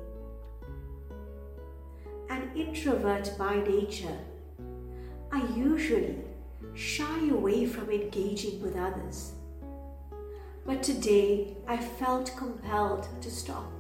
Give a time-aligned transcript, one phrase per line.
[2.31, 4.19] An introvert by nature,
[5.31, 6.17] I usually
[6.75, 9.33] shy away from engaging with others.
[10.65, 13.71] But today I felt compelled to stop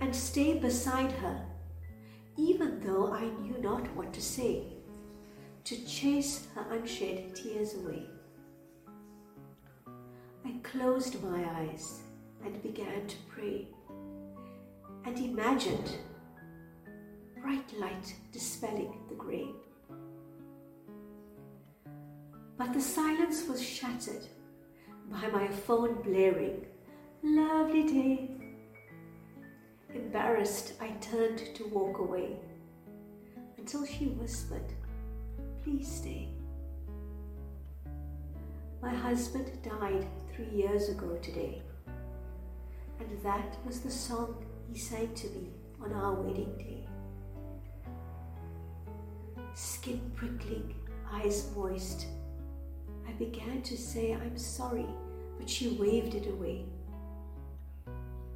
[0.00, 1.40] and stay beside her
[2.36, 4.64] even though I knew not what to say,
[5.64, 8.06] to chase her unshed tears away.
[10.44, 12.00] I closed my eyes
[12.44, 13.68] and began to pray
[15.06, 15.96] and imagined
[17.40, 19.48] bright light dispelling the grey.
[22.56, 24.26] But the silence was shattered
[25.10, 26.66] by my phone blaring,
[27.22, 28.30] Lovely day,
[30.14, 32.36] Embarrassed, I turned to walk away
[33.58, 34.72] until she whispered,
[35.64, 36.28] Please stay.
[38.80, 41.62] My husband died three years ago today,
[43.00, 44.36] and that was the song
[44.70, 45.48] he sang to me
[45.82, 46.86] on our wedding day.
[49.54, 50.76] Skin prickling,
[51.10, 52.06] eyes moist,
[53.08, 54.86] I began to say, I'm sorry,
[55.40, 56.66] but she waved it away.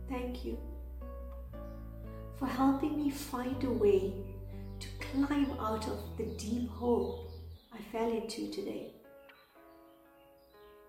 [0.08, 0.58] Thank you
[2.38, 4.12] for helping me find a way
[4.80, 7.30] to climb out of the deep hole
[7.72, 8.92] I fell into today.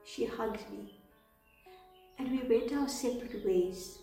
[0.04, 1.00] She hugged me
[2.20, 4.00] and we went our separate ways.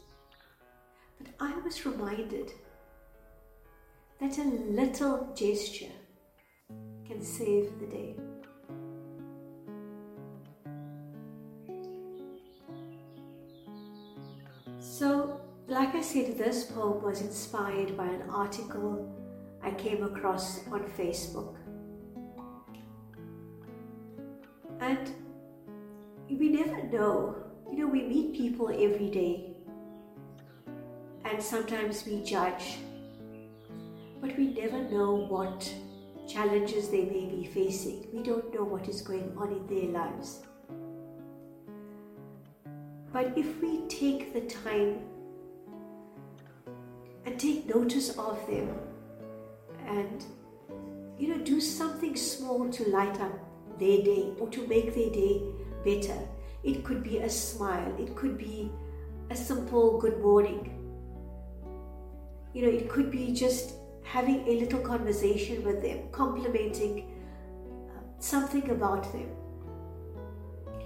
[1.18, 2.52] But I was reminded
[4.20, 5.92] that a little gesture
[7.06, 8.16] can save the day.
[14.80, 15.35] So,
[15.76, 19.14] like I said, this poem was inspired by an article
[19.62, 21.54] I came across on Facebook.
[24.80, 25.10] And
[26.30, 27.36] we never know,
[27.70, 29.50] you know, we meet people every day,
[31.26, 32.78] and sometimes we judge,
[34.22, 35.70] but we never know what
[36.26, 38.06] challenges they may be facing.
[38.14, 40.40] We don't know what is going on in their lives.
[43.12, 45.00] But if we take the time
[47.26, 48.70] and take notice of them.
[49.86, 50.24] And
[51.18, 53.32] you know do something small to light up
[53.78, 55.42] their day or to make their day
[55.84, 56.18] better.
[56.62, 57.94] It could be a smile.
[57.98, 58.70] It could be
[59.30, 60.72] a simple good morning.
[62.54, 67.10] You know it could be just having a little conversation with them complimenting
[67.90, 69.28] uh, something about them.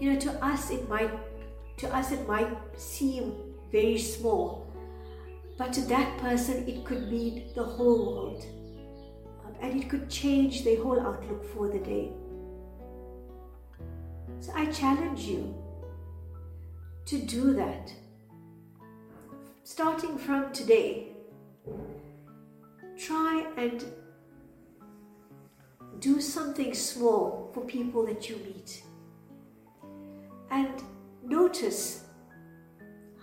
[0.00, 1.12] You know to us it might
[1.78, 3.34] to us it might seem
[3.70, 4.69] very small
[5.60, 8.46] but to that person, it could mean the whole world.
[9.44, 12.12] Um, and it could change their whole outlook for the day.
[14.40, 15.54] So I challenge you
[17.04, 17.92] to do that.
[19.62, 21.08] Starting from today,
[22.98, 23.84] try and
[25.98, 28.82] do something small for people that you meet.
[30.50, 30.82] And
[31.22, 32.04] notice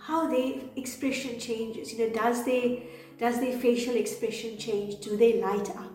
[0.08, 1.92] how their expression changes.
[1.92, 2.88] You know, does they
[3.18, 5.00] does their facial expression change?
[5.00, 5.92] Do they light up?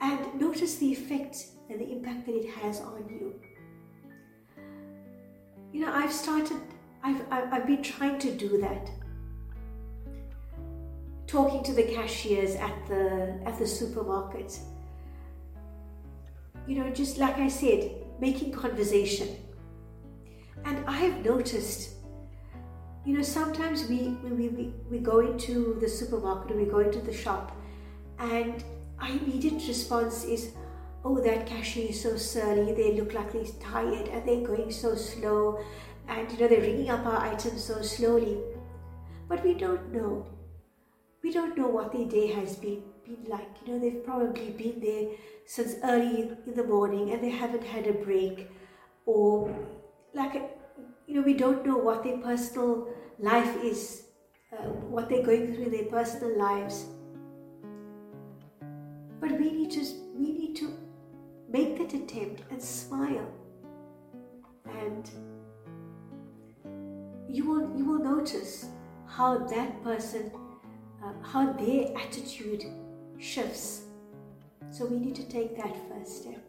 [0.00, 3.34] And and notice the effect and the impact that it has on you.
[5.72, 6.60] You know, I've started,
[7.02, 8.90] I've, I've been trying to do that.
[11.26, 14.58] Talking to the cashiers at the at the supermarket.
[16.66, 17.90] You know, just like I said,
[18.20, 19.28] making conversation.
[20.64, 21.94] And I have noticed
[23.04, 27.00] you know, sometimes we we, we, we go into the supermarket or we go into
[27.00, 27.56] the shop
[28.18, 28.64] and
[29.00, 30.52] our immediate response is,
[31.04, 34.94] oh, that cashier is so surly, they look like they're tired and they're going so
[34.94, 35.62] slow
[36.08, 38.38] and you know they're ringing up our items so slowly.
[39.28, 40.26] But we don't know.
[41.22, 43.48] We don't know what their day has been been like.
[43.64, 45.10] You know, they've probably been there
[45.44, 48.48] since early in the morning and they haven't had a break
[49.04, 49.54] or
[50.14, 50.34] like
[51.06, 52.88] you know, we don't know what their personal
[53.18, 54.04] life is,
[54.52, 56.86] uh, what they're going through in their personal lives.
[59.20, 59.84] But we need to
[60.14, 60.72] we need to
[61.48, 63.30] make that attempt and smile,
[64.66, 65.10] and
[67.28, 68.66] you will you will notice
[69.06, 70.30] how that person,
[71.02, 72.64] uh, how their attitude
[73.18, 73.82] shifts.
[74.70, 76.43] So we need to take that first step.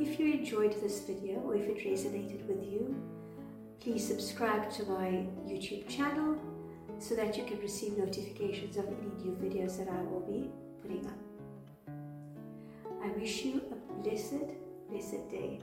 [0.00, 2.96] If you enjoyed this video or if it resonated with you,
[3.80, 6.38] please subscribe to my YouTube channel
[6.98, 10.48] so that you can receive notifications of any new videos that I will be
[10.80, 11.18] putting up.
[13.04, 14.48] I wish you a blessed,
[14.88, 15.60] blessed day.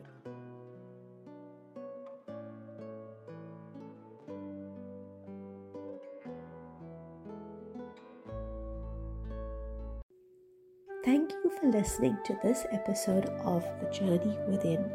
[11.07, 14.91] Thank you for listening to this episode of The Journey Within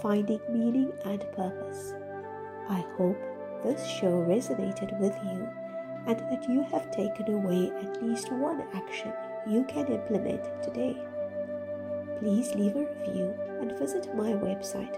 [0.00, 1.92] Finding Meaning and Purpose.
[2.68, 3.20] I hope
[3.64, 5.48] this show resonated with you
[6.06, 9.12] and that you have taken away at least one action
[9.44, 10.96] you can implement today.
[12.20, 14.96] Please leave a review and visit my website